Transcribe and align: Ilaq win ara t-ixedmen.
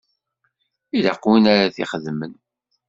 Ilaq 0.97 1.23
win 1.27 1.45
ara 1.53 1.73
t-ixedmen. 1.75 2.33